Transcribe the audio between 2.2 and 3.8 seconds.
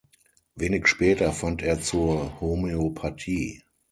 Homöopathie.